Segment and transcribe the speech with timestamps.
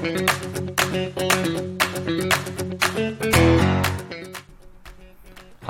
[0.00, 0.06] は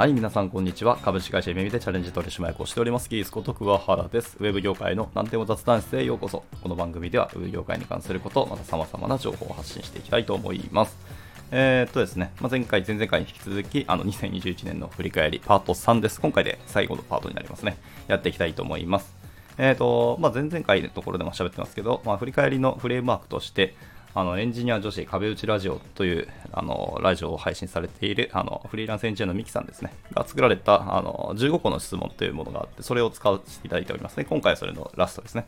[0.07, 0.99] い、皆さんこんにちは。
[0.99, 4.37] 株式会社耳でチャレンジ取締役をしております、キースこと桑原です。
[4.39, 6.45] ウェブ業界の何でも雑談室へようこそ。
[6.63, 10.97] この番組では、ウェブ業界に関すること、また様々な情報を発信していきたいと思います。
[11.51, 16.21] えー、っとですね、まあ、前回、前々回に引き続き、あの、2021年の振り返り、パート3です。
[16.21, 17.79] 今回で最後のパートになりますね。
[18.07, 19.13] やっていきたいと思います。
[19.59, 23.75] えー、っと、まあ、前々回のところでも喋ってますけど、まあ、振り返りのフレームワークとして、
[24.15, 34.25] あのエンジニア女子壁打ちラジオというあのラジオを配信されているあのフリーランスエンジニアのミキさんですね、が作られたあの15個の質問というものがあって、それを使わせていただいておりますね。
[34.25, 35.47] 今回はそれのラストですね。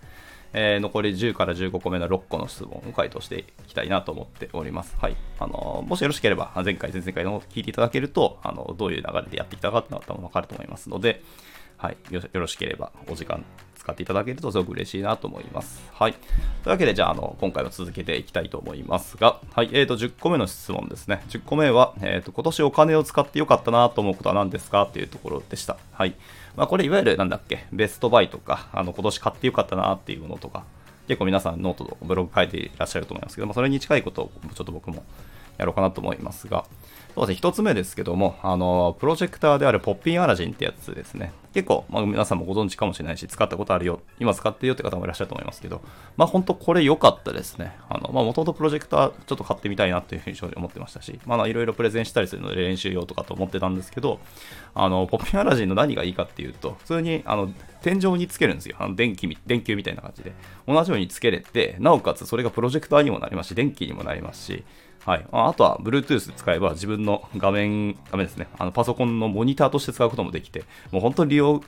[0.55, 4.94] えー、残り10から15個目の6個の質問を回答していきたいなと思っております。
[5.00, 5.16] はい。
[5.38, 11.22] あのもしよろしければ、前回、前々回の聞いていただけると、あのどういう流れでやってきたかっていうのは多分わかると思いますので、
[11.82, 15.82] はい、よろしければお時間使っていただけるとすごく嬉しいなと思います。
[15.92, 16.12] はい。
[16.12, 16.22] とい
[16.66, 21.24] うわけで、じゃあ、あの、今回も続けていきたいと思いますが、はい、えーと、10個目の質問ですね。
[21.30, 25.77] 10個目は、えーと、今年お金を使ってよかったなと思うことは何ですかっていうところでした。
[25.91, 26.14] はい。
[26.55, 30.62] まあ、これ、いわゆる、なんだっけ、ベストバイとか、あの、今年買ってよかったなっていうものとか、
[31.08, 35.03] 結構皆さんノートと、ブログ書いていらっしゃると思いますけども、それに近いことをちょっと僕も
[35.58, 36.64] やろうかなと思いますが、
[37.14, 41.32] そうですね、一つ目ですけども、あの、プロジェクターであるポッピンアラジンってやつですね。
[41.52, 45.82] 結構、まあ、皆さんもご存知かもしれないし、使ったことあるよ、今使ってるよって方もいらっしゃると思いますけど、
[46.16, 47.77] まあ本当これ良かったですね。
[47.91, 54.19] あの、まあもともとプロジェクターちょっと買ってみたいなっていうふうに正直思ってましたし、まあいろいろプレゼンしたりするので練習用とかと思ってたんですけど、
[54.74, 58.76] あの、ポッピンアラジンの何がいいかっていうと、普通に、あの、天井につけるんですよ。
[58.78, 60.32] あの電気、電球みたいな感じで。
[60.66, 64.64] 同じようにつけれて、なおかつそれがプロジェクターにもなりますし、電気にもなりますし、
[65.05, 65.27] はい。
[65.33, 68.47] あとは、Bluetooth 使えば自分の画面、画面ですね。
[68.58, 71.62] あの、パソコンのモニターとして使うこともできて、もう本当に利用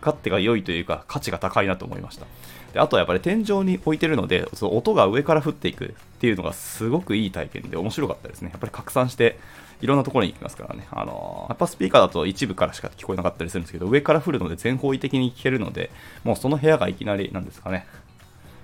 [0.00, 2.26] 勝手が良いというか、価値が高いなと思いました。
[2.72, 5.88] であとはやっぱり天井に置いてるので、その音が上から降っていくっ
[6.20, 8.50] ていうのがすごくいい体験で面白かったですね。
[8.50, 9.38] やっぱり拡散して、
[9.80, 10.86] いろんなところに行きますからね。
[10.90, 15.90] あのー、やっぱスピーカーだと一部からしか聞こえなかったりするんですけど、上から降るので全方位的に聞けるので、
[16.24, 17.86] もうその部屋がいきなりなんですかね。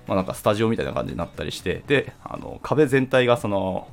[0.07, 3.87] まあなんかスタジオみたいな感じになったりして、で、あの、壁全体がその、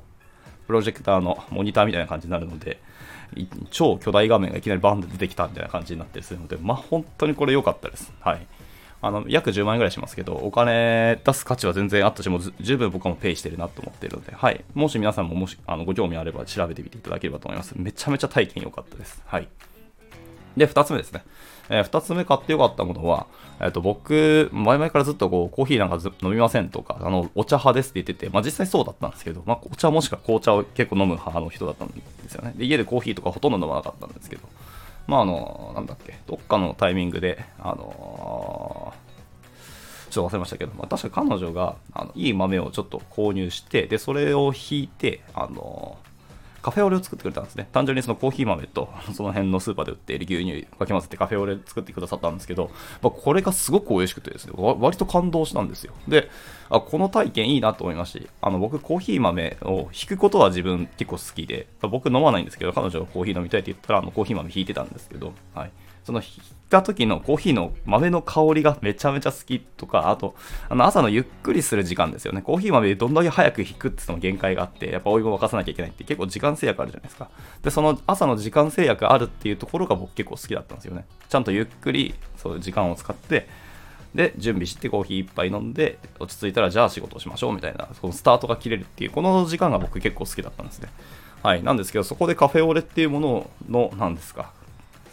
[0.73, 2.81] プロジェクターのモニターみたいな感じになるので、
[3.71, 8.11] 超巨大画面がいきなりバンで出てきたみたいな感じになったりするので、まあ本当にこれ良かったです。
[8.21, 8.47] はい。
[9.03, 14.65] あの、約10万円ぐらいしますけど、お金出す価値は全然あったし、もう十分僕もペイしてるなと思ってるので、はい。
[14.73, 17.75] もし皆さんももし、あの、ご興味あれば調べてみていただければと思います。
[17.77, 19.21] めちゃめちゃ体験良かったです。
[19.27, 19.49] はい。
[20.57, 21.23] で、2つ目ですね。
[21.69, 23.27] えー、2つ目買ってよかったものは、
[23.61, 32.55] えっ、ー、と、僕、前々からずっとこう、コーヒーなんか飲みませんとか、あの、お茶派ですって言ってて、まあ実際そうだったんですけど、まあお茶もしくは紅茶を結構飲む派の人だったんですよね。
[32.57, 34.43] で、家でコーヒーとかほとんど飲まなかったんですけど、
[35.07, 46.12] まああの、なんだっけ、どっかのタイミングで、あのー、ちょっと忘れましたけど、まあ、確か彼女があのいい豆をちょっと購入して、で、それを引いて、あのー
[46.63, 47.69] カフェオレを作ってくれたんですね。
[47.73, 52.71] 単純にそのコーヒー豆と、 その辺のスーパーで売っている牛乳かき混ぜてカフェオレ作ってくださったんですけど、
[53.03, 55.93] まあ、これがすごく美味しくてですね、割と感動したんですよ。
[56.07, 56.31] で、
[56.71, 65.73] あこの体験いいなと思いましあの僕コーヒー豆を引くことは自分結構好きで、僕飲まないんですけど、彼女がコーヒー飲みたいって言ったら、あのコーヒー豆引いてたんですけど、はい。
[66.05, 66.31] その引い
[66.69, 70.35] た時のコーヒーの豆の香りがめちゃめちゃ好きとか、あと、
[70.69, 72.43] あの朝のゆっくりする時間ですよね。
[72.43, 77.31] コーヒー豆どんだけ早く引くってその限界があって、やっぱお湯も沸かさなきゃいけないって結構時間制約あるじゃないですか。
[77.63, 81.07] で、その朝の時間制約あるっていうところが僕結構好きだったんですよね。
[81.29, 83.49] ちゃんとゆっくり、そういう時間を使って、
[84.15, 90.89] で、準備してコーヒー一杯飲んで、落ち着いたらじゃあ仕事をしましょうみたいな、そのスタートが切れるっていう、この時間が僕結構好きだったんですね。
[91.43, 91.63] はい。
[91.63, 94.53] なんですけど、そこでカフェオレっていうものの、なんですか、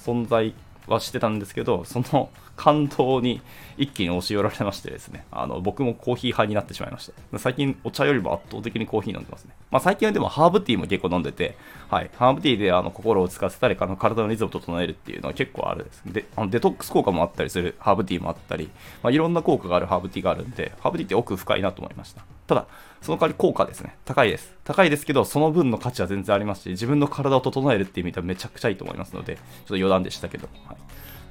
[0.06, 0.54] 存在
[0.94, 3.42] はしてたんですけど、その感動に
[3.78, 7.40] 一気に押し寄られましてですね、あの僕もコーヒー派になってしまいました。
[7.40, 9.54] 最近お茶よりも圧倒的にコーヒー飲んでますね。
[9.72, 11.56] まあ、最近はでもハーブティーも結構飲んでて、
[11.90, 16.04] はい、ハーブティーであの心をつかせたり、あの体のリズムを整えるっていうのは結構あるです。
[16.06, 18.70] で、あのデトックス効果もあったりするハーブティーもあったり、
[19.04, 22.24] まあ、いろんな効果があるハーブティーがあるんで、ハーブティーって奥深いなと思いました。
[22.48, 22.68] ただ、
[23.02, 23.96] その代わり効果ですね。
[24.06, 24.54] 高いです。
[24.64, 30.78] 高いですけど、その分の価値は全然ありますし、自分の体を整えるっていう意味ではめちゃくちゃいいと思いますので、ちょっと余談でしたけど、はい。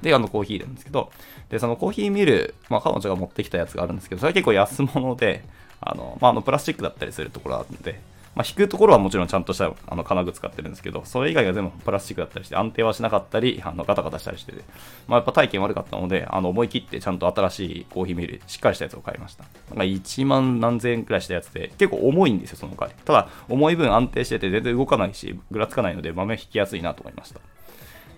[0.03, 1.11] で、あのコーヒーなんですけど、
[1.49, 5.43] で、そのコーヒーミル、まあ、彼女が持ってきたやつがあるんですけど、それは結構安物で、
[5.81, 7.99] あの、まあ、あのプラスチックだったりするところあるので、
[8.35, 14.63] まあ、引くところはもちろんちゃんとしたあの金具使ってるんですけど、それ以外が全部プラスチックだったりして、安定はしなかったり、あのガタガタしたりしてて、
[15.07, 19.43] まあ、やっぱ体験悪かったので、あの思い切ってちゃんと新しいコーヒーミル、しっかりしたやつを買いました。
[19.69, 23.03] なんか1万何千円くらいしたやつで、結構重いんですよ、その代わり。
[23.03, 27.39] ただ、重い分安定してて全然動かないし、ぐらつかないので、豆引きやすいなと思いました。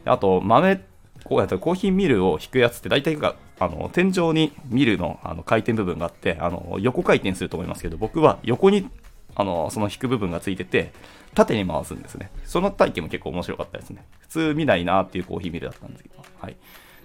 [0.05, 0.81] あと、豆
[1.23, 8.89] こうやってコーヒーミルを引くやつって大体があの天井にミルのあの回転部分があってあの横回転すると思いますけど僕は横に
[9.35, 10.93] あのその引く部分がついてて、
[11.33, 12.31] 縦に回すんですね。
[12.45, 14.05] その体験も結構面白かったですね。
[14.19, 16.23] 普通見ないなっていうコーヒーミルだったんですけど。
[16.39, 16.53] はい。
[16.53, 16.55] っ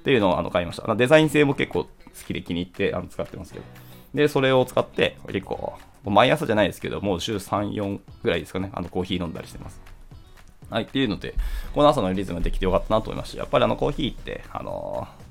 [0.03, 0.95] ていうのをあの買いました。
[0.95, 1.91] デザイン性も結構好
[2.27, 3.65] きで気に入ってあの使ってますけど。
[4.15, 5.75] で、それを使って結構、
[6.05, 9.81] 毎朝じゃないですけど、もう週3、4ぐらいですかね、あのコーヒー飲んだりしてます。
[10.71, 11.35] はい、っていうので、
[11.75, 13.39] この朝のリズムできてよかったなと思いました。
[13.39, 15.26] やっぱりあのコーヒーって、あのー、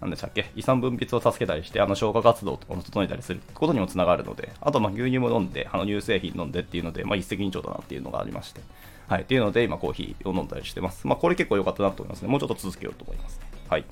[0.00, 8.60] 何でしたっけ、胃酸分泌を助けたりして、あの消化活動を整えたりすることにもつながるので、あとま牛乳も飲んで、あの乳製品飲んでっていうので、まあ、一石二鳥だなっていうのがありまして、
[9.08, 11.06] はい、っていうので、今コーヒーを飲んだりしてます。
[11.06, 12.28] まあ、これ結構良かったなと思いますね。
[12.28, 13.46] もうちょっと続けようと思いますね。
[13.68, 13.84] はい。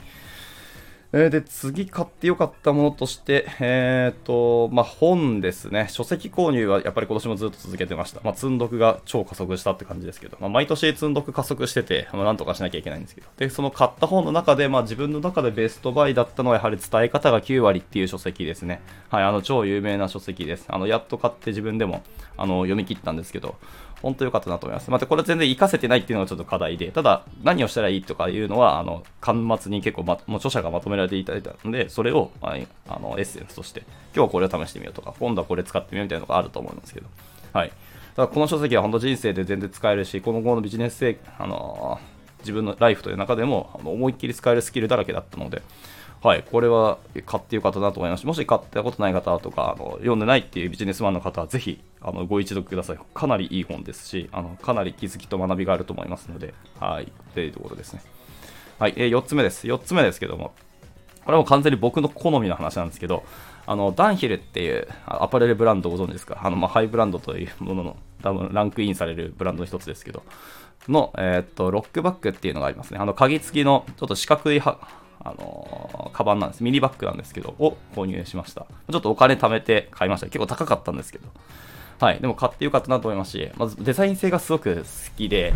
[1.12, 5.86] えー、で、次買ってよかったものとして、えっ、ー、と、まあ、本ですね。
[5.88, 8.20] 書籍購入はやっぱり今年もずっと続けてました。
[8.24, 13.28] まあ、積んどくが超加速したって感じですけど、まあ、毎年積んどく加速してて、まあ、なんとかしなきゃいけないんですけど。
[13.36, 18.80] で、その買った本の中で、まあ、自分の中でベストバイだったのはやはり伝え方が9割っていう書籍ですね。
[19.08, 20.66] はい、あの、超有名な書籍です。
[20.68, 22.02] あの、やっと買って自分でも、
[22.36, 23.54] あの、読み切ったんですけど、
[24.02, 24.90] 本当良かったなと思います。
[24.90, 32.56] またこれ全然活かせてないっていうのがちょっと課題で、ただ何をしたらいいとかいうのは、あの、端末に結構、ま、もう著者がまとめられていただいたので、それを、あ
[33.00, 33.81] の、エッセンスとして、
[34.14, 37.06] 今日はこれを試してみようとか、今度はこれ使ってみようみたいなのがあると思うんですけど、
[37.52, 37.72] はい。
[38.16, 45.62] ただこの書籍は本当人生で全然使えるし、この後のビジネス性、あのー、自分のライフという中でも、あの思いっきり使えるスキルだらけだったので、
[46.22, 52.99] はい、これは買ってよかったなと思いますし、もし買ったことない方とか、あの読んでないっていうビジネスマンの方は、ぜひあのご一読ください。
[53.14, 58.00] かなりいい本ですし、あのかなり気づきと学びがあると思いますので、はい、というところですね。
[58.78, 59.66] はい、えー、4つ目です。
[59.66, 60.52] 4つ目ですけども、
[61.26, 63.25] これはもう完全に僕の好みの話なんですけど、
[63.67, 66.38] あのダンヒルっていうアパレルブランドご存知ですか？
[66.43, 70.23] あの、まあ、ハイブランドというものの多分ランクインされるブランドの一つですけど、
[70.88, 72.99] の、えー、っと、ロックバックっていうのがありますね。
[73.00, 74.78] あの、鍵付きの、ちょっと四角いは、
[75.19, 76.62] あのー、カバンなんです。
[76.62, 78.67] ミニバッグなんですけど、を購入しました。
[78.90, 80.26] ちょっとお金貯めて買いました。
[80.26, 81.26] 結構高かったんですけど。
[81.99, 82.20] はい。
[82.20, 84.84] でも買ってよかったなと思いますし、まずデザイン性がすごく好
[85.17, 85.55] きで、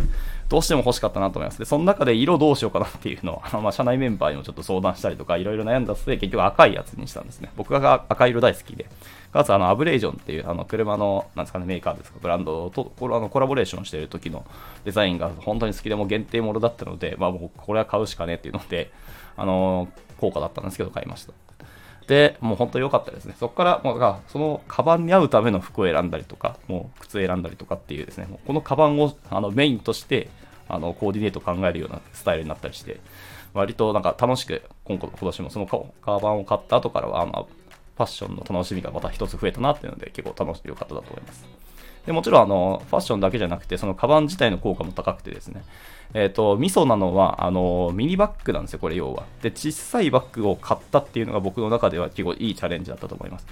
[0.51, 1.59] どうしても欲しかったなと思います。
[1.59, 7.49] で、その中で色どうしようかなっていうのを、 まあ、社内メンバーにもちょっと相談したりとか、いろいろ悩んだ末、結局赤いやつにしたんですね。
[7.55, 8.87] 僕が赤色大好きで。
[9.31, 14.43] かつ、あの、アブレージョンっていう、あの、車の、なんですかね、メーカーですか、ブランドと、これあのコラボレーションしてる時の
[14.83, 18.91] デザインが本当に好きでも限定ものだったので、まあ、もうこれは買うしかねっていうので、
[19.37, 19.87] あの、
[20.19, 21.33] 高価だったんですけど、買いました。
[22.07, 23.35] で、もう本当良かったですね。
[23.39, 30.29] そこから、まあ、そのカバンに合うための服を選んだりとか、もう靴選んだりとかっていうですね、このカバンをあのメインとして、
[30.67, 32.99] あのコーディネートを考えるようなスタイルになったりして、
[33.53, 41.45] 割となんか楽しく今今年もそのカバンを買った後からは、まあ、ファッションの楽しみがまた一つ増えたなっていうので結構楽しい良かっただと思います。
[42.05, 45.63] でもちろんあのファッションだけじゃなくて、そのカバン自体の効果も高くてですね、
[46.13, 49.23] えっ、ー、と、ミソなのは、あの、ミニバッグなんですよ、これ要は。
[49.41, 53.47] で、小さいバッグを買ったっていうのが僕の中では結構いいチャレンジだったと思います。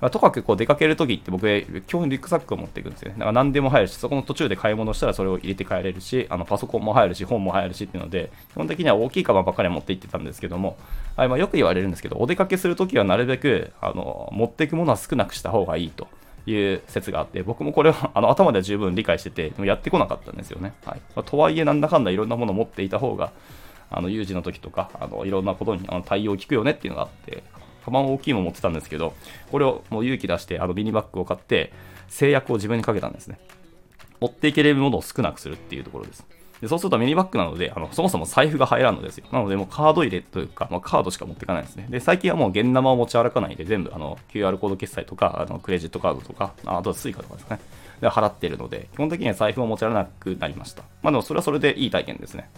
[0.00, 3.14] まあ、とかくこう出かけるときって僕、基本リュックサックを持っていくんですよね。
[3.14, 10.76] だから何でも入るし、そこの途中で買い物したらそれを入れて帰れるし、あのパソコンも入るし、本も入るしっていうので、基本的には大きいカバンばっかり持って行ってたんですけども、
[11.16, 16.06] はいまあ、よく言われるんですけど、お出かけするときはなるべくあの持っていくものは少なくした方がいいと。
[16.50, 20.74] いう説があって、僕もこれはあの頭では十分理解してて、でもやってこなかったんですよね。
[20.84, 23.32] はいまあ、とはいえ、なんだかんだいろんなものを持っていた方が、
[23.90, 27.42] あの有事の時とか、あのいろんなことにあの対応効くよねっていうのがあって、
[27.84, 29.14] カバン大きいも持ってたんですけど、
[29.50, 31.72] これをもう勇気出して、あのミニバッグを買って、
[32.08, 33.38] 制約を自分にかけたんですね。
[34.20, 36.26] 持っていけるものを少なくするっていうところです。
[36.60, 39.26] でそうするとミニバッグなのであの、そもそも財布が入らんのですよ。
[39.32, 41.86] なので、もうカード入れというか、まあ、カードしか持っていかないんですね。
[41.88, 47.60] で、最近はもう現生を持ち歩かないで、全部あの QR コード決済とか、あのクレジットカードとか、あとは Suica とかですかね。
[48.00, 50.82] で、払ってるので、基本的には財布を持ち歩かなくなりました。
[51.02, 52.48] まあでも、それはそれでいい体験ですね。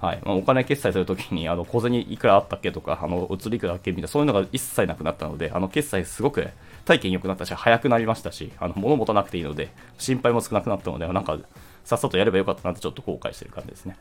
[0.00, 0.20] はい。
[0.24, 6.48] まあ、お金決済するときに、あの、小銭いくらあったっけとか、あの、移りいくらだっけみたいな、そういうのが一切なくなったので、あの、決済すごく
[6.84, 11.36] 体験良くなったし、早くなりましたし、あの、物持たなくていいので、心配も少なくなったので、なんか、
[11.88, 13.96] さっさとやればよかったなってちょっと後悔してる感じですね。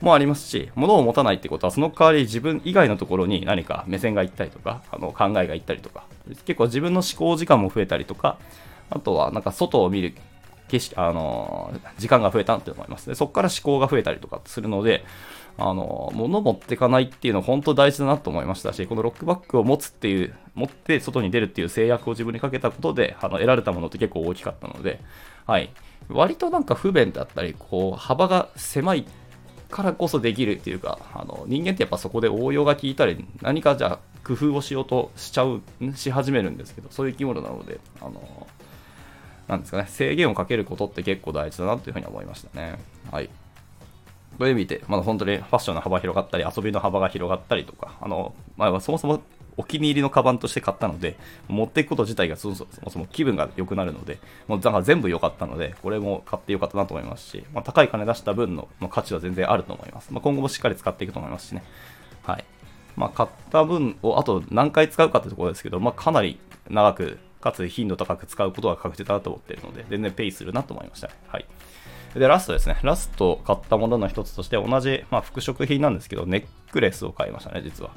[0.00, 6.04] もありますし、物を持たないってことは、その代わり自分以外のところに何か目線がいったりとか、あの考えがいったりとか、
[6.46, 8.38] 結構自分の思考時間も増えたりとか、
[8.88, 10.14] あとはなんか外を見る
[10.68, 13.08] 景色、あの時間が増えたって思います。
[13.08, 15.04] でそこから思考が増えたりとかするので、
[15.58, 25.00] あの物持ってかないっていうの本当大事だなと思いましたし、このロックバッグを持つっていう、持って外に出るっていう制約を自分にかけたことで、あの得られたものって結構大きかったので、
[25.46, 25.70] はい。
[26.08, 29.06] 割となんか不便だったり、こう、幅が狭い
[29.70, 35.62] からこそできるっていうか、あの人間ってやっぱそこで応用が効いたり、何かじゃあ工夫をしようとしちゃう、
[35.94, 38.46] し始めるんですけど、そういう生き物なので、あの、
[39.46, 42.78] なんですかね、制限をかけることって結構大事だなというふうに思いましたね。
[43.10, 43.30] はい。
[44.38, 49.20] そういう意味で、まだ本当にファッションの幅広がったり、遊びの幅が広がったりとか、あの、まあ、そもそも
[49.58, 51.16] お気に入りのカバンとして買ったので、
[51.48, 60.12] 持っていくこと自体がそもそも気分が良くなるので、もうだから全部良かったので、これも買って良かったなと思いますし、まあ、高い金出した分のま価値は全然あると思います。
[60.12, 61.64] まあ、今後もしっかり使っていくと思いますしね。
[62.22, 62.44] はい。
[62.96, 66.38] まあ、買った分をあと何回使うかってところですけど、まあ、かなり
[66.70, 71.14] 長く、かつ頻度高く使うことは確実だなと思っているので、全然ペイするなと思いました、ね。
[71.26, 71.46] はい。
[72.14, 72.78] で、ラストですね。
[72.82, 77.90] ラスト買ったものの一つとして、同じ、まあ、服飾品なんですけど、ネックレスを買いましたね、実は。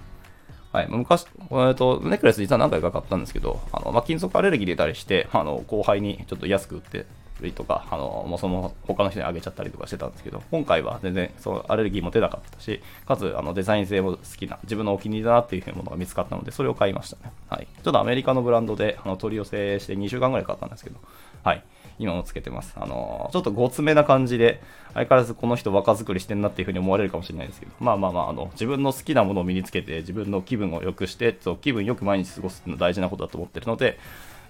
[0.72, 7.06] はい、昔、えっと、ネックレス実は何回か買ったんですけど、あのまあ、金属アレルギー出たりして、あの後輩にちょっと安く売って
[7.42, 17.34] りとか、あのもうその他の人にあげちゃったりとかしてたんですけど、今回は全然そのアレルギーも出なかったし、かつあのデザイン性も好きな、自分のお気に入りだなっていうものが見つかったので、それを買いましたね。
[17.50, 17.68] はい。
[17.84, 20.98] ちょっとアメリカのブランドであの取り寄せして2週間ぐらい買ったんですけど、
[21.44, 21.64] はい。
[22.00, 22.74] 今もつけてます。
[22.76, 24.62] あのちょっとごつめな感じで、
[24.94, 34.00] 相変わらずこの人若作りしてんなっていう風に思われるかもしれないですけど、まあまあまあ、あの自分の好きなものを身につけて、自分の気分を良くして、気分よく毎日過ごすっていうのは大事なことだと思ってるので、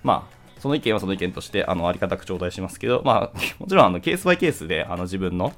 [0.03, 5.53] まあ、その意見はその意見として、あの、ありがたく頂戴しますけど、まあ、 もちろん、あの、ケースバイケースで、あの、自分の、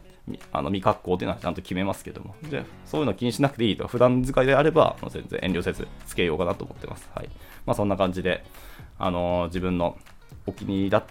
[0.53, 7.09] あの、未格好っていうのはちゃんと決めますけども、で、そういうの気にしなくていいと、普段使いであれば、全然遠慮せず、つけようかなと思ってます。
[7.13, 7.29] はい。
[7.65, 8.45] まあ、そんな感じで、
[8.97, 9.97] あの、自分の
[10.45, 11.03] お気に入りだ、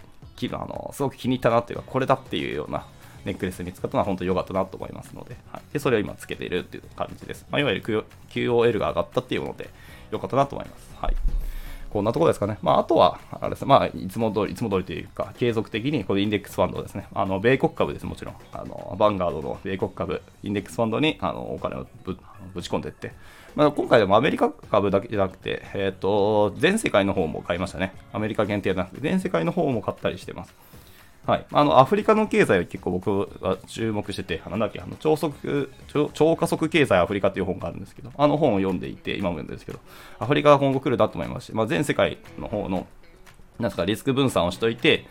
[0.52, 2.86] あの、すごく気に入ったなというか、これだっていうような、
[3.24, 7.46] ネックレス見つかったのは本当に良かったなと思いますので、はい、でそれを今つけているっていう感じです。
[7.50, 9.70] まあ、いわゆる QOL が上がったっていうので、
[10.10, 10.90] 良かったなと思います。
[11.00, 11.14] はい。
[11.92, 12.56] こんなところですかね。
[12.62, 17.06] まあ、あとは、あれですまあ、いつも通り、いつも通りというか、継続的に、このインデックスファンドですね。
[17.12, 18.34] あの、米国株です、もちろん。
[18.50, 22.16] あの、バンガードの米国株、インデックスファンドに、あの、お金をぶ
[22.54, 23.12] ぶち込んでいって、
[23.54, 27.92] まあ、今回でもアメリカ株だけじゃなくて、えっ、ー、と、全世界の方も買いましたね。
[28.14, 30.54] アメリカ限定じゃなくて、全世界の方も買ったりしてます。
[31.26, 33.10] はい、あのアフリカの経済は結構僕
[33.40, 39.78] は注目してて、なんだっけ、あの超速超超加速経済アフリカっていう本があるんですけど、あの本を読んでいて、今も読んでるんですけど、
[40.18, 42.88] アフリカが今後来るなと思いますし、まあ、全世界の方の
[43.60, 45.06] なんですかリスク分散をしといて、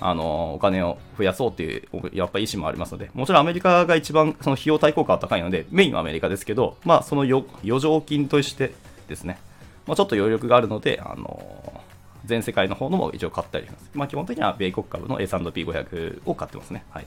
[0.00, 7.44] あのお金を増やそうっていうやっぱ意思もありますので、もちろんアメリカが一番その費用対効果は高いので、メインはアメリカですけど、まあ、その余
[7.80, 8.74] 剰金として
[9.06, 9.38] ですね、
[9.86, 11.82] まあ、ちょっと余力があるので、あの
[12.24, 13.90] 全世界の方のも一応買ったりします。
[13.94, 16.84] まあ、基本的には米国株の S&P500 を買ってますね。
[16.90, 17.06] はい。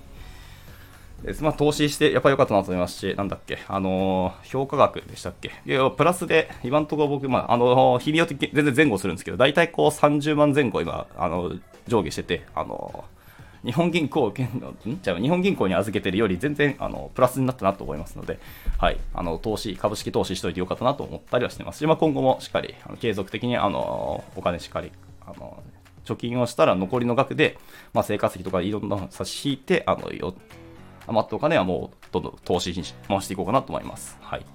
[1.24, 13.06] ですまあ、投資してやっぱり良かったなと思いますし、なんだっけ、あのー、評価額でしたっけ、いやプラスで、今のところ僕、まあ、あのー、日によって全然前後するんですけど、大体こう30万前後今、あのー、上下してて、あの
[13.64, 14.34] 日本銀行、ん？
[15.02, 18.38] じゃ日本銀行に預けてるより全然あのプラスになったなと思いますので、
[18.78, 24.92] はい、あの投資、株式投資しといてよかったなと思ったりはしてますし、まあ、今後もしっかりあの継続的にあのお金しっかり
[25.28, 25.64] あの
[26.06, 27.58] 貯金をしたら残りの額で、
[27.94, 30.36] まあ、生活費とかいろんな差し引いて、あのよ
[31.08, 34.18] 余ったお金はもうどんどん投資に回していこうかなと思います。
[34.22, 34.46] はい。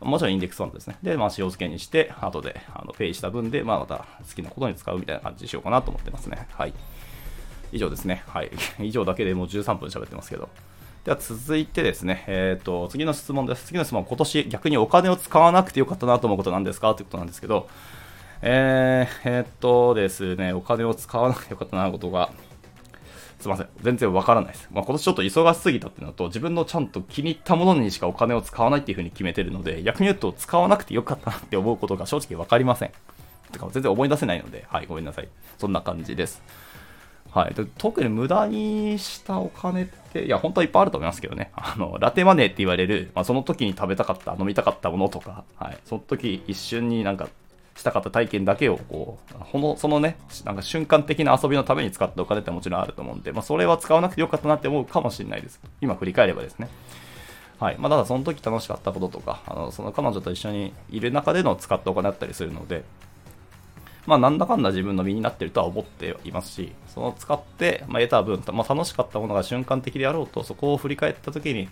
[0.00, 0.96] もちろんインデックスファンドですね。
[1.02, 6.46] で、まあ、塩漬けにして、後であのペイした分で、まあ、また好きなことに使うみたいな感じにしようかなと思ってますね。
[6.52, 6.74] はい。
[7.72, 8.22] 以上ですね。
[8.26, 8.50] はい。
[8.80, 10.48] 以上だけでもう13分喋ってますけど。
[11.04, 13.66] では続いてですね、えっ、ー、と、次の質問です。
[13.66, 16.94] 次の質問は今年逆にお金を使わなくてよかったなと思うことなんですか？
[16.94, 17.68] ということなんですけど、
[18.48, 22.30] えー、えー、っとですね、お金を使わなくてよかったなことが、
[23.40, 23.68] すみません。
[23.82, 24.68] 全然わからないです。
[24.70, 32.92] まあ、今年ちょっと忙しすぎたっていうのと、自分のちゃんと気に入ったものにしかお金を使わないっていうふうに決めてるので、逆に言うと使わなくてよかったなって思うことが正直わかりません。
[33.50, 35.28] てか全然思い出せないので、はい、ごめんなさい。
[35.58, 36.40] そんな感じです。
[37.32, 41.50] はい、特に無駄にしたお金って、いや、本当はいっぱいあると思いますけどね。
[41.56, 47.28] あの、ラテマネーって言われる、まあ、その時に食べたかった、飲みたかったものとか、はい、その時一瞬になんか
[47.76, 55.60] したかった体験だけをこう、このそのね、なんか瞬間的な遊びのために使ったお金ってもちろんあると思うんで、まあ、それは使わなくてよかったなって思うかもしれないです。
[55.80, 56.68] 今振り返ればですね。
[57.60, 57.76] はい。
[57.78, 62.84] まあ、ただその時楽しかったこととか、あのその彼女と一緒にいる中での使ったお金だったりするので、
[64.06, 71.68] まあ、なんだかんだ自分の身になってるとは思っていますし、その使って、まあ、得た分、まあ、楽しかったものが瞬間的であろうと、そこを振り返った時に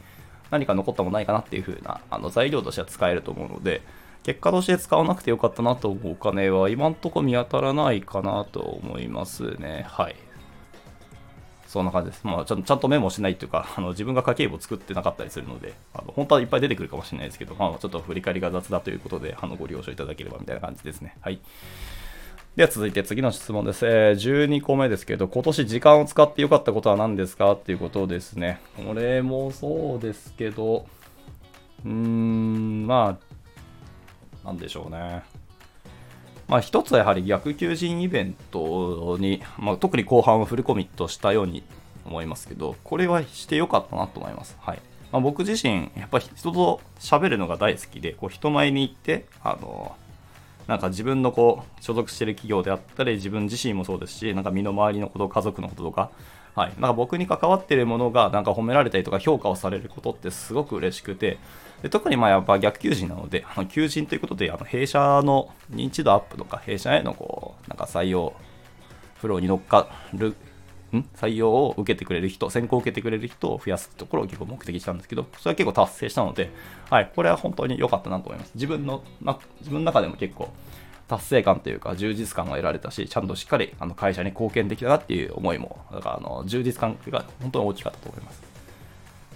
[0.50, 3.82] 何か残ったものないかなっていう風なあの材料としては使えると思うので、
[4.24, 9.84] 結果として使わなくてよかったなと思うお金は今んとこ見当たらないかなと思いますね。
[9.86, 10.16] はい。
[11.68, 12.24] そんな感じです。
[12.24, 21.16] まあ、ちゃんちゃんとメモしないというか、 あの自分が家計簿作ってなかったりするので、あの本当はいっぱい出てくるかもしれないですけど、まあ、ちょっと振り返りが雑だということで、あのご了承いただければみたいな感じですね。
[21.20, 21.38] はい。
[22.56, 23.84] では続いて次の質問です。
[23.84, 28.60] えー、12個目ですけど、今年時間を使ってよかったことは何ですかっていうことですね。
[28.76, 30.86] これもそうですけど、
[31.84, 33.33] うーん、まあ、
[34.44, 35.22] なんでしょうね。
[36.46, 41.62] まあ、一つはやはり逆求人イベントに、まあ、特に後半はフルコミットしたように
[42.04, 44.56] 思いますけど、これはしてよかったなと思います。
[44.60, 44.78] はい
[45.10, 49.96] まあ、僕自身、やっぱり人と喋るのが大好きで、こう人前に行って、あの
[50.66, 56.10] なんか自分のこう所属してる企業であったり自分自身もそうですしなんか身の回りのこと家族のこととか
[56.54, 61.38] はい、なんか僕に関わってるものがなんか褒められたりとか評価をされることってすごく嬉しくて
[61.84, 68.32] で特にまあやっぱ逆求人なのであの求人ということであの弊社の認知度アップとか弊社へのこうなんか採用
[69.16, 70.34] フローに乗っかる
[70.96, 71.02] ん？
[71.14, 76.50] 採用を受けてくれる人、選考を受けてくれる人を増やすところを結構目的したんですけど、それは結構達成したので、
[76.88, 78.52] はい、これは本当に良かったなと思います。
[78.54, 80.48] 自分の、ま、自分の中でも結構、
[81.06, 88.53] 達成感というか充実感が得られたし、ちゃんとしっかりあの会社に貢献できたなっていう思いも、だからあの充実感が本当に大きかったと思います。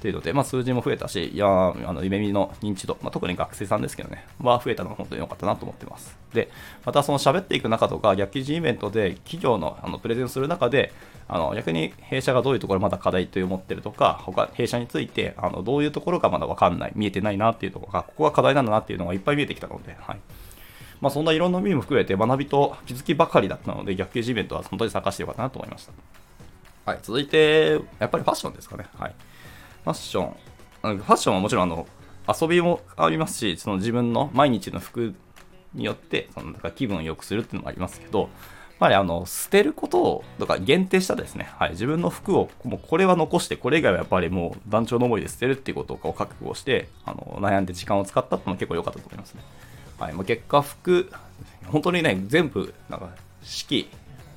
[0.00, 6.16] というので、まあ、数字も増えたし、いやあの夢見の認知度、まあ、特に学生さんですけどね、は増えたのが本当に良かったなと思ってます。
[6.32, 6.50] で、
[6.84, 10.92] またその喋っていく中とか、逆記事イベントで企業のあのプレゼンする中で、
[11.28, 20.18] あの逆に弊社がどういうところまだ課題と思ってるとか、他弊社についてあのどういうところがまだ分かんない、見えてないなっていうところが、ここが課題なんだなっていうのがいっぱい見えてきたので、はい。
[21.00, 25.92] まあ、そんないろんな意味も含めて学びと気づきばかりだったので、逆記事イベントは本当に参加してよかったなと思いました。
[26.86, 28.86] はい、続いて、やっぱりファッションですかね。
[28.98, 29.14] はい。
[29.92, 31.86] ファッション、ファッションはもちろんあの
[32.28, 35.14] 遊びもありますし、その自分の毎日の服
[35.74, 38.28] によってそのだか気分を良くするっていうのもありますけど、やっ
[38.78, 49.42] ぱりあの捨てることをとか限定したですね、はい、自分の服をもうこれは残して、これ以外はやっぱりもう団長の思いで捨てるっていうことを覚悟してあの悩んで時間を使ったってのも結構良かったと思いますね。
[49.98, 51.10] はいまあ、結果、服、
[51.66, 53.10] 本当にね、全部、なんか
[53.42, 53.90] 四季、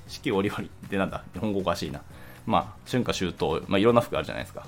[0.08, 2.02] 四季折々ってなんだ、日本語おかしいな。
[2.48, 4.66] まあ、春夏秋冬、まあ、いろんな服あるじゃないですか。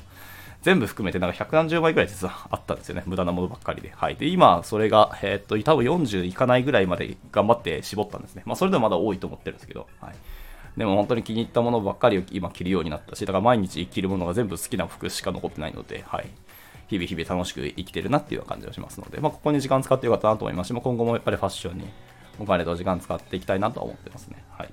[0.64, 3.04] 全部含めてなんか百何十枚ぐらい実はあったんですよね。
[3.06, 3.92] 無駄なものばっかりで。
[3.96, 4.16] はい。
[4.16, 8.44] で、今、それが、えー、っと、多分40いかないぐらいまで頑張って絞ったんですね。
[8.46, 10.16] まあ、それでもまだ多いと思ってるんですけど、はい。
[10.78, 16.28] でも本当に気に入ったものばっかりを今着るようになったし、だから毎日着るものが全部好きな服しか残ってないので、はい。
[16.88, 21.90] 日々日々楽しく生きてるなっていう感じがしますので、まあ、ここに時間使ってよかったなと思いますし、今後もやっぱりファッションに
[22.40, 24.44] お金と時間使っていきたいなとは思ってますね。
[24.58, 24.68] はい。
[24.68, 24.72] や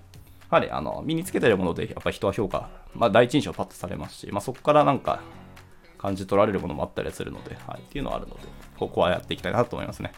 [0.50, 5.20] はりあの身につけてるもので、やっぱり人は評価、まあ、第一印象パッとされますし、まあ、そこからなんか
[6.00, 8.41] 感じ取られるものもあったりするので、はい、っていうのはあるので、
[8.78, 10.13] ここはやっていきたいなと思いますね。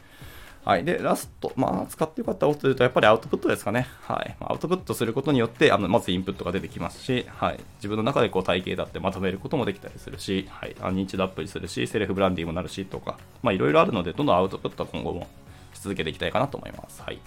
[0.65, 0.85] はい。
[0.85, 3.89] で、ラスト、まあ、使ってよかったことというと、やっぱりアウトプットですかね。
[4.03, 4.37] はい。
[4.39, 7.59] アウトプットすることによって、あのまずインプットが出てきますし、はい。
[7.79, 10.75] 自分の中でこう体系だってまとめることもできたりするし、はい。
[10.75, 15.27] 認知度アップにするし、セルフブランディングもなるしとか、まあ、いろいろあるので、どんどんアウトプットは今後も
[15.75, 17.03] し続けていきたいかなと思います。
[17.03, 17.19] はい。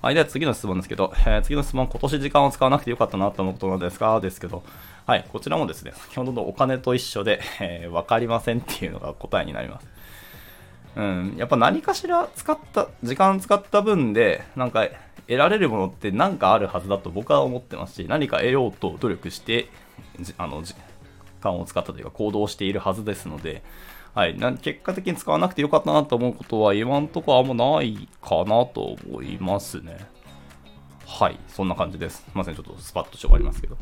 [0.00, 0.14] はい。
[0.14, 4.62] では次の質問ですけど、えー、次の質問、今年時間を使わなくてよかったなと思うことなんですかですけど、
[5.06, 5.24] はい。
[5.32, 9.88] こちらもですね、先ほどのお金と一緒で、 えー、わかりませんっていうのが答えになります。
[10.96, 14.88] うん、やっぱ何かしら使った、時間使った分で、なんか
[15.28, 19.68] 得られるものって何かあるはずだと僕は思ってますし、何か得ようと努力して、
[20.38, 20.74] あの、時
[21.40, 23.62] 間を使ったというか行動しているはずですので、
[24.12, 29.98] はい、結果的に使わなくてよかったなと思うことは今んとこあんまないかなと思いますね。
[31.06, 32.24] はい、そんな感じです。
[32.24, 33.76] すいません、ちょっとスパッと終わりますけど。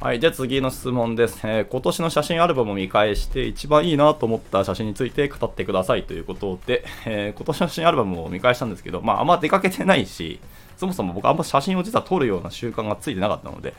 [0.00, 0.20] はい。
[0.20, 1.46] じゃあ次の質問です。
[1.46, 10.40] えー、今年の写真アルバムを見返して一番いいなと思った写真について語ってくださいということで、えー、今年の写真アルバムを見返したんですけど、まああんま出かけてないし、
[10.78, 13.74] そもそも僕あんま写真を実は撮るような習慣がついてなかったので、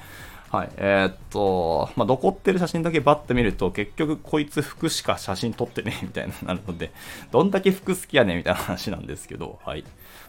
[0.51, 0.69] はい。
[0.77, 6.91] えー、っと、まあ、残ってる写真だけバッて見ると、結局こいつ服しか写真撮ってね みたいになるので、
[7.31, 9.84] どんだけ服好きやねみたいな話なんですけど、はい。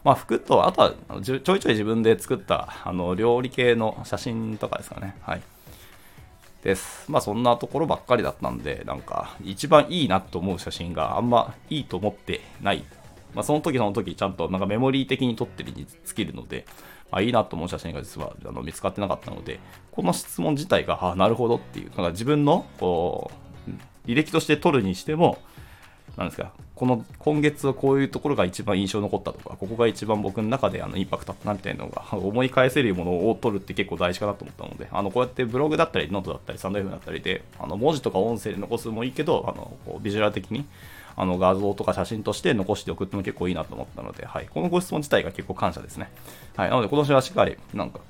[0.05, 5.17] まあ、服と、あとはちょいちょい自分で作った、あの、料理系の写真とかですかね。
[5.21, 5.43] はい。
[6.63, 7.11] です。
[7.11, 12.85] まあそんなところばっかりだったんで、なんか一番いいなと思う写真があんまいいと思ってない。
[13.35, 16.65] まあその時その時ちゃんとなんかメモリー的に撮ってるに尽きるので、
[17.11, 19.59] まあいいなと思う写真が実はあの見つかってなかったので、
[19.91, 23.31] この質問自体が、あなるほどっていう、なんか自分のこ
[23.67, 25.39] う、履歴として撮るにしても、
[26.17, 40.67] なんですか、この今月はこういうところが一番印象残ったとか、ここが一番僕の中であのインパクトあったなみたいなのが 思い返せるものを取るって結構大事かなと思ったので、あのこうやってブログだったり、ノートだったり、サンド F だったりで、あの文字とか音声で残すもいいけど、あのこうビジュアル的に
[41.17, 46.11] あの画像とか写真として残しておくっても結構いいなと思ったので、はい、このご質問自体が結構感謝ですね。
[46.57, 48.01] はい、なので今年はしっかり、なんか、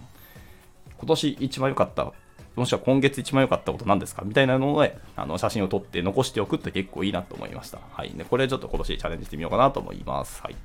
[0.99, 2.12] 今年一番良かった
[2.57, 4.23] もしくは今月一番良かったこと何ですか？
[4.25, 7.79] みたいなので、あの写真を撮って残しておくって結構いいなと思いました。
[7.93, 8.11] はい。
[8.11, 10.43] で、これちょっと今年チャレンジしてみようかなと思います。
[10.43, 10.57] はい。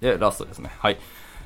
[0.00, 0.70] で、ラストですね。
[0.78, 0.98] はい。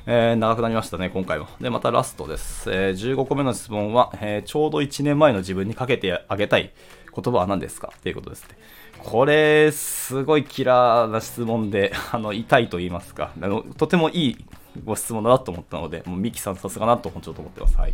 [0.05, 1.47] えー、長くなりましたね、今回も。
[1.59, 2.71] で、またラストです。
[2.71, 6.73] えー、15個目の質問は、えー、ちょうど1年前の自分にかけてあげたい
[7.15, 7.93] 言葉は何ですか？
[7.95, 8.57] っていうことですね。
[8.97, 14.45] これ、すごいキラーな質問で、あの、痛いと言いますか、あの、とてもいい
[14.83, 17.77] ご質問だなと思ったので、もうミキさんさすがなとちょっと思ってます。
[17.77, 17.93] はい。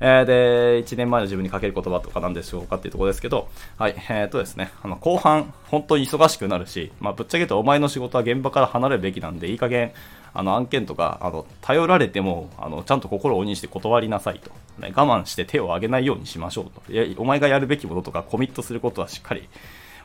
[0.00, 9.92] えー、で、1年前の自分にかける言葉とかなんでしょうかっていうところですけど、はい、えー、とですね、あの、後半、本当に忙しくなるし、まあ、ぶっちゃけ言うとお前の仕事は現場から離れるべきなんで、いい加減、
[10.34, 14.50] あの、案件とか、あの、頼られても、あの、ちゃんと心を鬼にして断りなさいと。
[14.78, 16.92] ね、我慢して手を挙げないようにしましょうと。
[16.92, 19.48] いや、お前がやるべきこととか、コミットすることはしっかり、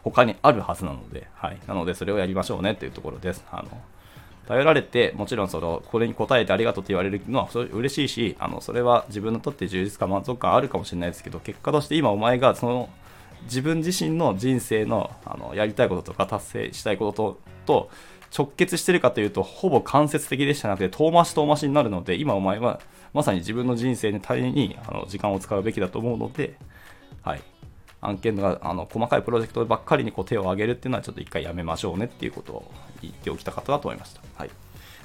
[0.04, 1.60] 他にあるはずなので、はい。
[1.68, 3.46] なので、それをやりましょうねっていうところです。
[3.52, 3.70] あの、
[4.48, 12.90] 頼られて、もちろんその、これに答えてありがとうって言われるのは嬉しいし、あの、それは自分にとって充実感、満足感あるかもしれないですけど、結果として今お前がその、
[13.44, 17.90] 自分自身の人生のあのやりたいこととか達成したいことと
[18.36, 22.80] 直結してるかというと、ほぼ間接的でしたなくて、遠回し遠回しになるので、今お前は
[23.14, 26.58] まさに自分の人生のためにあの時間を使うべきだと思うので、
[27.22, 27.42] はい。
[28.02, 32.72] 案件があの細かいプロジェクトばっかりにこう手を挙げるっていうのはちょっと一回やめましょうねっていうことを
[33.04, 34.22] 言っておきたかったなと思いました。
[34.36, 34.50] はい。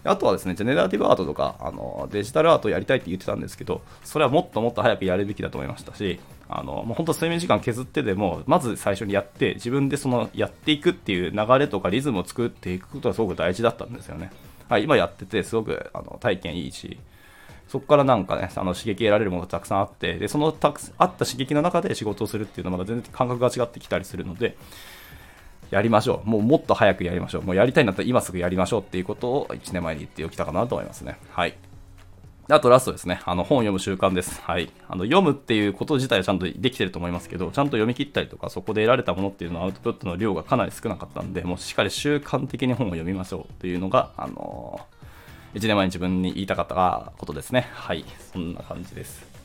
[0.04, 14.30] あとはですね、ジェネラティブアートとかあのデジタルアートやりたいって言ってたんですけど、それはもっともっと早くやるべきだと思いましたし、あのもう本当睡眠時間削ってでも、まず最初にやって、自分でそのやっていくっていう流れとかリズムを作っていくことがすごく大事だったんですよね。
[14.68, 16.98] はい、今やってて、すごくあの体験いいし、
[17.68, 24.56] そこからなんかね、あの刺激得られるものがたくさんあって、でそのたくあった刺激の中で仕事をするっていうのはまだ全然感覚が違ってきたりするので、
[25.70, 26.28] やりましょう。
[26.28, 27.42] もうもっと早くやりましょう。
[27.42, 31.18] もうやりたいんだったら今すぐやりましょうっていうことを1年前に言っておきたかなと思いますね。
[31.30, 31.56] はい。
[32.50, 33.20] あとラストですね。
[33.26, 34.40] あの本を読む習慣です。
[34.40, 34.70] はい。
[34.88, 47.68] あの読むっていうこと自体はちゃんとできてると思いますけど、ちゃんと読み切ったりとか、そこで得られたものっていうのはアウトプットの量がかなり少なかったんで、もうしっかり習慣的に本を読みましょうというのが、あのー、1年前に自分に言いたかったことですね。
[47.72, 48.06] はい。
[48.32, 49.37] そんな感じです。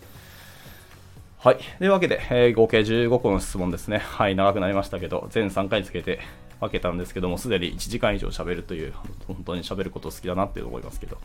[1.44, 1.58] はい。
[1.78, 3.98] というわけで、えー、合計15個の質問ですね。
[3.98, 4.36] はい。
[4.38, 6.22] 長くなりましたけど、全3回つけて
[6.62, 8.94] 分けたんですけども、すでに1時間以上喋るという、
[9.28, 11.18] 本当に喋ること好きだなって思いますけど、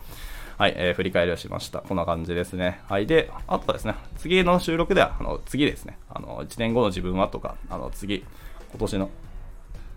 [0.57, 1.83] はい、えー、振り返りをしました。
[1.83, 2.81] こんな感じですね。
[2.89, 3.07] はい。
[3.07, 8.25] で、あとはですね、次の収録では、あの、次ですね、あの、1年後の自分はとか、あの、次、
[8.71, 9.11] 今年の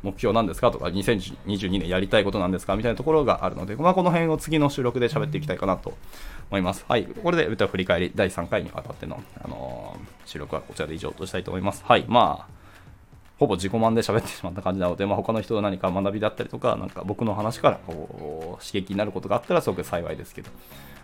[0.03, 5.95] 目標なんですかとか、2022年やりたいことなんですかみたいなところがあるので、まあ、この辺を次の収録で喋っていきたいかなと
[6.52, 6.84] 思います。
[6.88, 7.06] はい。
[7.06, 11.82] これで歌振り返り第3回にわたっての、あのー、収録はこちらで以上としたいと思います。
[11.86, 12.04] はい。
[12.10, 12.54] まあ、
[13.40, 20.50] ほぼ自己満で喋ってしまった感じなので、まあ、他の人の何か学びだったりとか、なんか僕の話からこう刺激になることがあったらすごく幸いですけど、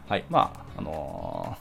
[0.10, 1.58] はい、まあ、あの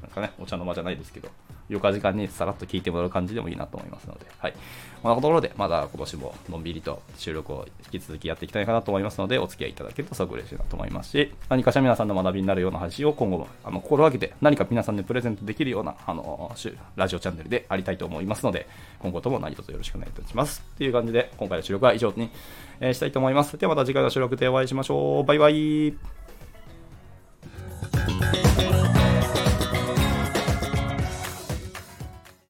[0.00, 1.30] ー、なんかね、お茶の間じゃないですけど、
[1.68, 4.54] 余暇時間にさらっと聞いてもらう感じでもいいなと思いますので、はい。
[5.02, 16.50] こんなところで、まだ今年ものんびりと収録を引き続きやっていきたいかなと思いますので、お付き合いいただけるとすごく嬉しいなと思いますし、何かしら皆さんの学びになるような配信を今後もあの心がけて、何か皆さんにプレゼントできるような、あの、
[16.96, 18.66] ラジオチャンネルでありたいと思いますので、
[18.98, 20.62] 今後とも何卒よろしくお願いいたします。
[20.78, 22.30] という感じで、今回の収録は以上に、
[22.80, 23.58] え、したいと思います。
[23.58, 25.24] ではまた次回の収録でお会いしましょう。
[25.24, 25.94] バイバイ。